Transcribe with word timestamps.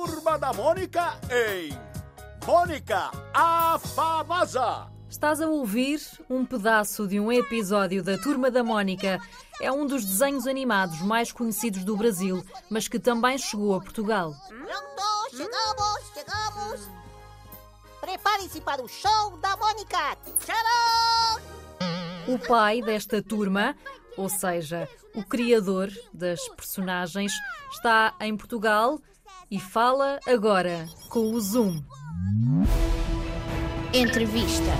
Turma 0.00 0.38
da 0.38 0.50
Mônica 0.54 1.20
em 1.30 1.78
Mônica 2.46 3.10
a 3.34 3.78
Famosa. 3.78 4.90
Estás 5.10 5.42
a 5.42 5.46
ouvir 5.46 6.00
um 6.30 6.46
pedaço 6.46 7.06
de 7.06 7.20
um 7.20 7.30
episódio 7.30 8.02
da 8.02 8.16
Turma 8.16 8.50
da 8.50 8.64
Mônica. 8.64 9.20
É 9.60 9.70
um 9.70 9.86
dos 9.86 10.02
desenhos 10.02 10.46
animados 10.46 11.02
mais 11.02 11.30
conhecidos 11.30 11.84
do 11.84 11.98
Brasil, 11.98 12.42
mas 12.70 12.88
que 12.88 12.98
também 12.98 13.36
chegou 13.36 13.74
a 13.74 13.80
Portugal. 13.82 14.34
Pronto, 14.48 15.36
chegamos, 15.36 16.00
chegamos. 16.14 16.88
Preparem-se 18.00 18.62
para 18.62 18.82
o 18.82 18.88
show 18.88 19.36
da 19.36 19.54
Mônica. 19.58 20.16
Tcharam! 20.38 21.42
O 22.26 22.38
pai 22.38 22.80
desta 22.80 23.22
turma, 23.22 23.76
ou 24.16 24.30
seja, 24.30 24.88
o 25.14 25.22
criador 25.22 25.90
das 26.10 26.48
personagens, 26.56 27.32
está 27.70 28.14
em 28.18 28.34
Portugal 28.34 28.98
e 29.50 29.58
fala 29.58 30.20
agora 30.26 30.86
com 31.08 31.32
o 31.32 31.40
Zoom. 31.40 31.82
Entrevista. 33.92 34.70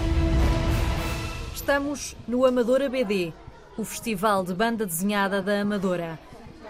Estamos 1.52 2.16
no 2.28 2.46
Amadora 2.46 2.88
BD, 2.88 3.32
o 3.76 3.84
festival 3.84 4.44
de 4.44 4.54
banda 4.54 4.86
desenhada 4.86 5.42
da 5.42 5.60
Amadora. 5.60 6.16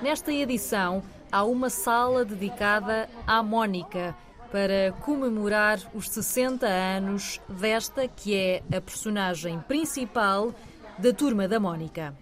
Nesta 0.00 0.32
edição 0.32 1.02
há 1.30 1.44
uma 1.44 1.68
sala 1.68 2.24
dedicada 2.24 3.06
à 3.26 3.42
Mónica 3.42 4.16
para 4.50 4.92
comemorar 5.00 5.78
os 5.92 6.08
60 6.08 6.66
anos 6.66 7.38
desta 7.48 8.08
que 8.08 8.34
é 8.34 8.62
a 8.74 8.80
personagem 8.80 9.60
principal 9.68 10.54
da 10.98 11.12
turma 11.12 11.46
da 11.46 11.60
Mónica. 11.60 12.14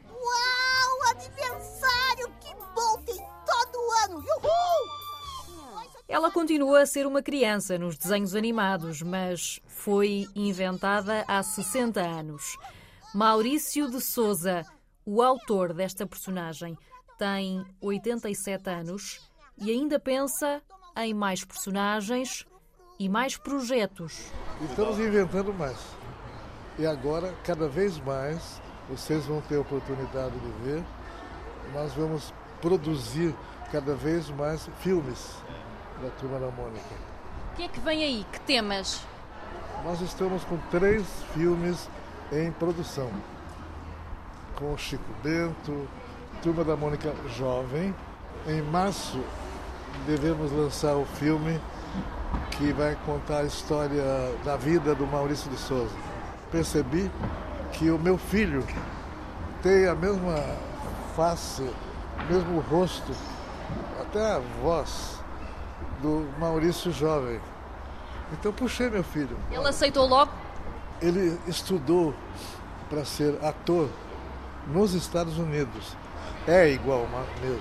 Ela 6.09 6.31
continua 6.31 6.81
a 6.81 6.87
ser 6.87 7.07
uma 7.07 7.21
criança 7.21 7.77
nos 7.77 7.99
desenhos 7.99 8.35
animados, 8.35 9.03
mas 9.03 9.61
foi 9.67 10.27
inventada 10.35 11.23
há 11.29 11.43
60 11.43 12.01
anos. 12.01 12.57
Maurício 13.15 13.91
de 13.91 14.01
Souza, 14.01 14.65
o 15.05 15.21
autor 15.21 15.75
desta 15.75 16.07
personagem, 16.07 16.79
tem 17.19 17.63
87 17.79 18.71
anos 18.71 19.21
e 19.59 19.71
ainda 19.71 20.01
pensa 20.01 20.63
em 20.97 21.13
mais 21.13 21.45
personagens 21.45 22.47
e 22.99 23.07
mais 23.07 23.37
projetos. 23.37 24.33
Estamos 24.63 24.99
inventando 24.99 25.53
mais. 25.53 25.79
E 26.79 26.87
agora, 26.87 27.35
cada 27.45 27.69
vez 27.69 28.01
mais, 28.01 28.63
vocês 28.89 29.27
vão 29.27 29.43
ter 29.43 29.57
a 29.57 29.61
oportunidade 29.61 30.39
de 30.39 30.51
ver, 30.65 30.83
nós 31.75 31.93
vamos 31.93 32.33
produzir 32.63 33.35
cada 33.71 33.95
vez 33.95 34.31
mais 34.31 34.71
filmes 34.79 35.47
da 36.03 36.11
Turma 36.11 36.39
da 36.39 36.51
Mônica. 36.51 36.95
O 37.53 37.57
que 37.57 37.63
é 37.65 37.69
que 37.69 37.81
vem 37.81 38.03
aí? 38.03 38.27
Que 38.33 38.41
temas? 38.41 39.01
Nós 39.85 40.01
estamos 40.01 40.45
com 40.45 40.57
três 40.71 41.05
filmes 41.35 41.89
em 42.33 42.51
produção. 42.53 43.11
Com 44.57 44.77
Chico 44.77 45.11
Bento, 45.23 45.89
Turma 46.43 46.65
da 46.65 46.77
Mônica 46.77 47.13
Jovem. 47.37 47.95
Em 48.47 48.63
março 48.63 49.23
devemos 50.07 50.53
lançar 50.53 50.97
o 50.97 51.05
filme 51.05 51.61
que 52.53 52.73
vai 52.73 52.97
contar 53.07 53.39
a 53.39 53.45
história 53.45 54.05
da 54.45 54.57
vida 54.57 54.95
do 54.95 55.07
Maurício 55.07 55.51
de 55.51 55.57
Souza. 55.57 55.95
Percebi 56.51 57.11
que 57.73 57.91
o 57.91 57.99
meu 57.99 58.17
filho 58.17 58.65
tem 59.63 59.87
a 59.87 59.95
mesma 59.95 60.37
face, 61.17 61.63
o 61.63 62.33
mesmo 62.33 62.61
rosto, 62.61 63.13
até 64.01 64.37
a 64.37 64.41
voz 64.63 65.19
do 66.01 66.29
Maurício 66.39 66.93
Jovem. 66.93 67.41
Então 68.33 68.53
puxei 68.53 68.91
meu 68.91 69.03
filho. 69.05 69.37
Ele 69.51 69.67
aceitou 69.69 70.07
logo? 70.07 70.33
Ele 71.01 71.39
estudou 71.47 72.15
para 72.89 73.05
ser 73.05 73.39
ator 73.45 73.89
nos 74.67 74.95
Estados 74.95 75.39
Unidos. 75.39 75.97
É 76.47 76.69
igual 76.69 77.01
ao 77.01 77.09
meu. 77.41 77.61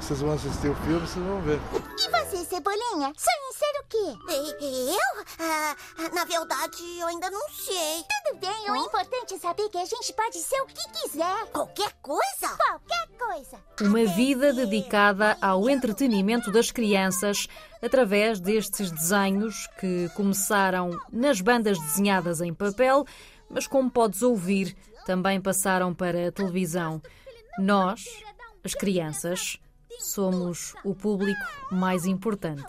Vocês 0.00 0.20
vão 0.20 0.32
assistir 0.32 0.68
o 0.68 0.74
filme, 0.76 1.00
vocês 1.00 1.24
vão 1.24 1.40
ver. 1.40 1.58
E 1.98 2.10
você, 2.10 2.44
Cebolinha? 2.44 3.12
Sonha 3.16 3.48
em 3.50 3.52
ser 3.52 3.67
quê? 3.88 3.96
Eu? 3.96 5.24
Ah, 5.38 5.76
na 6.14 6.24
verdade, 6.24 6.76
eu 6.98 7.06
ainda 7.08 7.30
não 7.30 7.48
sei. 7.50 8.04
Tudo 8.24 8.40
bem, 8.40 8.70
o 8.70 8.76
importante 8.76 9.34
é 9.34 9.38
saber 9.38 9.68
que 9.68 9.78
a 9.78 9.84
gente 9.84 10.12
pode 10.12 10.38
ser 10.38 10.60
o 10.62 10.66
que 10.66 10.88
quiser. 10.90 11.46
Qualquer 11.52 11.92
coisa? 12.02 12.56
Qualquer 12.56 13.08
coisa. 13.18 13.58
Uma 13.80 14.04
vida 14.04 14.52
dedicada 14.52 15.36
ao 15.40 15.68
entretenimento 15.68 16.50
das 16.50 16.70
crianças 16.70 17.46
através 17.82 18.40
destes 18.40 18.90
desenhos 18.90 19.66
que 19.80 20.08
começaram 20.10 20.98
nas 21.12 21.40
bandas 21.40 21.78
desenhadas 21.78 22.40
em 22.40 22.52
papel, 22.52 23.06
mas 23.48 23.66
como 23.66 23.90
podes 23.90 24.22
ouvir, 24.22 24.76
também 25.06 25.40
passaram 25.40 25.94
para 25.94 26.28
a 26.28 26.32
televisão. 26.32 27.00
Nós, 27.58 28.04
as 28.62 28.74
crianças, 28.74 29.58
somos 29.98 30.74
o 30.84 30.94
público 30.94 31.40
mais 31.70 32.04
importante. 32.04 32.64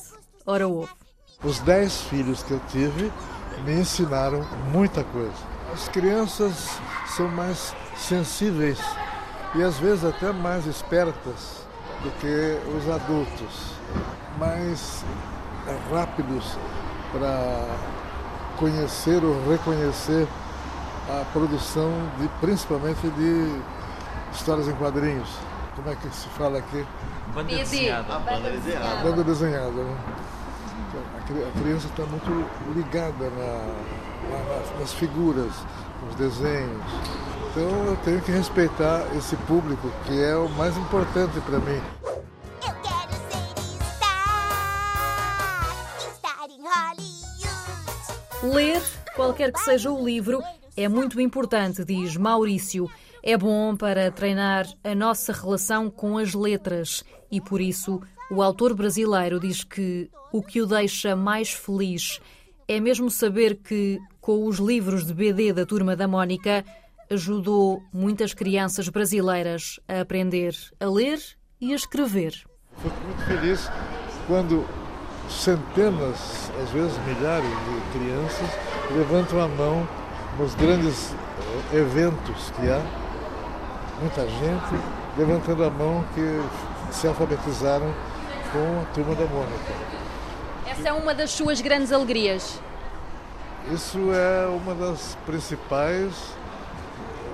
Ora, 0.46 0.68
ouve. 0.68 1.09
Os 1.42 1.60
dez 1.60 2.02
filhos 2.02 2.44
que 2.44 2.52
eu 2.52 2.60
tive 2.68 3.10
me 3.64 3.74
ensinaram 3.76 4.46
muita 4.74 5.06
coisa. 5.06 5.32
As 5.72 5.88
crianças 5.88 6.78
são 7.08 7.30
mais 7.30 7.74
sensíveis 7.96 8.78
e 9.56 9.64
às 9.64 9.78
vezes 9.78 10.04
até 10.04 10.34
mais 10.34 10.66
espertas 10.66 11.66
do 12.04 12.12
que 12.20 12.60
os 12.78 12.90
adultos, 12.94 13.72
mais 14.38 15.06
rápidos 15.90 16.58
para 17.14 17.64
conhecer 18.58 19.24
ou 19.24 19.50
reconhecer 19.50 20.28
a 21.10 21.24
produção 21.32 21.90
de 22.20 22.28
principalmente 22.42 23.10
de 23.12 23.62
histórias 24.34 24.68
em 24.68 24.74
quadrinhos. 24.74 25.30
Como 25.74 25.90
é 25.90 25.96
que 25.96 26.14
se 26.14 26.28
fala 26.30 26.60
aqui? 26.60 26.86
Banda 27.34 27.48
desenhada. 27.48 28.20
Banda 28.20 28.52
desenhada. 28.52 29.04
Banda 29.04 29.24
desenhada, 29.24 29.72
né? 29.72 29.98
A 31.18 31.22
cri- 31.28 31.44
A 31.44 31.52
criança 31.62 31.88
está 31.88 32.04
muito 32.06 32.50
ligada 32.76 33.30
na- 33.30 34.30
na- 34.30 34.44
nas, 34.60 34.80
nas 34.80 34.94
figuras, 34.94 35.52
nos 36.06 36.16
desenhos. 36.16 36.84
Então 37.52 37.86
eu 37.86 37.96
tenho 38.04 38.22
que 38.22 38.32
respeitar 38.32 39.06
esse 39.16 39.36
público, 39.38 39.92
que 40.06 40.22
é 40.24 40.36
o 40.36 40.48
mais 40.50 40.76
importante 40.78 41.40
para 41.42 41.60
mim. 41.60 41.82
Eu 42.62 42.74
quero 42.82 43.14
ser 43.30 43.56
Star. 43.96 45.68
Estar 46.14 46.50
em 46.50 46.62
Hollywood. 46.62 48.56
Ler, 48.56 48.82
qualquer 49.16 49.52
que 49.52 49.60
seja 49.62 49.92
o 49.92 50.04
livro, 50.04 50.42
é 50.78 50.88
muito 50.88 51.20
importante, 51.20 51.84
diz 51.84 52.16
Maurício. 52.16 52.90
É 53.22 53.36
bom 53.38 53.76
para 53.76 54.10
treinar 54.12 54.66
a 54.84 54.96
nossa 54.96 55.34
relação 55.34 55.90
com 55.90 56.18
as 56.18 56.34
letras 56.34 57.04
e, 57.30 57.42
por 57.42 57.60
isso, 57.60 58.02
o 58.30 58.42
autor 58.42 58.76
brasileiro 58.76 59.40
diz 59.40 59.64
que 59.64 60.10
o 60.32 60.42
que 60.42 60.62
o 60.62 60.66
deixa 60.66 61.16
mais 61.16 61.52
feliz 61.52 62.22
é 62.68 62.80
mesmo 62.80 63.10
saber 63.10 63.56
que, 63.56 64.00
com 64.22 64.46
os 64.46 64.58
livros 64.58 65.06
de 65.06 65.14
BD 65.14 65.52
da 65.52 65.66
Turma 65.66 65.96
da 65.96 66.08
Mónica, 66.08 66.64
ajudou 67.10 67.82
muitas 67.92 68.34
crianças 68.34 68.88
brasileiras 68.90 69.80
a 69.88 70.02
aprender 70.02 70.56
a 70.80 70.86
ler 70.86 71.20
e 71.60 71.74
a 71.74 71.76
escrever. 71.76 72.32
Fico 72.78 72.96
muito 73.04 73.26
feliz 73.26 73.72
quando 74.28 74.64
centenas, 75.28 76.52
às 76.62 76.70
vezes 76.70 76.96
milhares 77.08 77.50
de 77.50 78.00
crianças 78.00 78.50
levantam 78.96 79.42
a 79.42 79.48
mão 79.48 79.88
nos 80.38 80.54
grandes 80.54 81.12
eh, 81.74 81.78
eventos 81.78 82.52
que 82.52 82.70
há. 82.70 82.82
Muita 84.00 84.28
gente 84.28 84.76
levantando 85.18 85.64
a 85.64 85.70
mão 85.72 86.06
que 86.14 86.94
se 86.94 87.08
alfabetizaram 87.08 87.92
com 88.52 88.82
a 88.82 88.86
turma 88.94 89.16
da 89.16 89.26
Mônica. 89.26 89.74
Essa 90.68 90.90
é 90.90 90.94
uma 90.94 91.14
das 91.14 91.32
suas 91.32 91.62
grandes 91.62 91.92
alegrias. 91.92 92.60
Isso 93.72 93.98
é 94.14 94.48
uma 94.48 94.74
das 94.74 95.16
principais, 95.26 96.14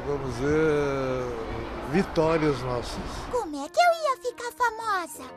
vamos 0.08 0.34
dizer, 0.36 1.24
vitórias 1.92 2.60
nossas. 2.62 3.04
Como 3.32 3.64
é 3.64 3.70
que 3.70 3.80
eu 3.80 3.94
ia 4.04 4.18
ficar 4.22 4.52
famosa? 4.52 5.32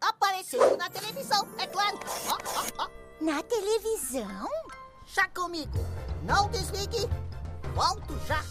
Apareceu 0.00 0.76
na 0.76 0.88
televisão, 0.88 1.46
é 1.58 1.66
claro. 1.66 1.98
Ó, 2.28 2.36
ó, 2.56 2.84
ó. 2.84 2.88
Na 3.20 3.42
televisão? 3.42 4.48
Já 5.06 5.28
comigo. 5.28 5.78
Não 6.24 6.48
desligue. 6.48 7.08
Volto 7.74 8.14
já. 8.26 8.42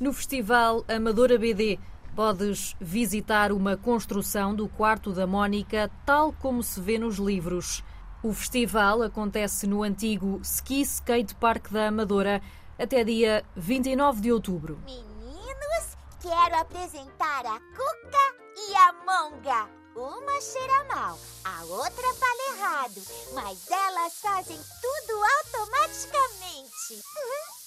No 0.00 0.12
Festival 0.12 0.84
Amadora 0.88 1.38
BD 1.38 1.78
podes 2.14 2.76
visitar 2.80 3.52
uma 3.52 3.76
construção 3.76 4.54
do 4.54 4.68
quarto 4.68 5.12
da 5.12 5.26
Mónica, 5.26 5.90
tal 6.04 6.32
como 6.32 6.62
se 6.62 6.80
vê 6.80 6.98
nos 6.98 7.16
livros. 7.16 7.82
O 8.22 8.32
festival 8.32 9.02
acontece 9.02 9.66
no 9.66 9.82
antigo 9.82 10.40
Ski 10.42 10.82
Skate 10.82 11.34
Park 11.34 11.70
da 11.70 11.88
Amadora 11.88 12.40
até 12.78 13.02
dia 13.02 13.44
29 13.56 14.20
de 14.20 14.32
outubro. 14.32 14.78
Meninos, 14.84 15.96
quero 16.20 16.56
apresentar 16.56 17.46
a 17.46 17.58
Cuca 17.58 18.34
e 18.56 18.74
a 18.76 18.92
Monga. 19.04 19.68
Uma 19.94 20.40
cheira 20.40 20.84
mal, 20.84 21.18
a 21.44 21.64
outra 21.64 22.14
fala 22.14 22.56
errado. 22.56 23.02
mas 23.34 23.70
elas 23.70 24.14
fazem 24.20 24.56
tudo 24.56 25.22
automaticamente. 25.38 27.02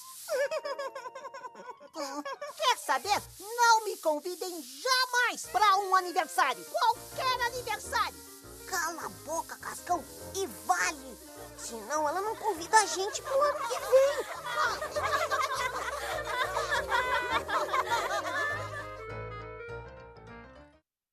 Saber? 2.86 3.20
Não 3.40 3.84
me 3.84 3.96
convidem 3.96 4.62
jamais 4.62 5.42
para 5.50 5.76
um 5.78 5.96
aniversário. 5.96 6.64
Qualquer 6.66 7.46
aniversário. 7.46 8.14
Cala 8.68 9.06
a 9.06 9.08
boca, 9.08 9.56
Cascão, 9.56 10.04
e 10.32 10.46
vale. 10.64 11.18
Senão 11.56 12.08
ela 12.08 12.20
não 12.20 12.36
convida 12.36 12.76
a 12.78 12.86
gente 12.86 13.22
pro 13.22 13.42
ano 13.42 13.58
que 13.58 13.78
vem. 13.80 15.25